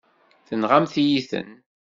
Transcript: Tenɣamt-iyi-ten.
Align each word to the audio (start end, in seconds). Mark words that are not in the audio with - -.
Tenɣamt-iyi-ten. 0.47 1.49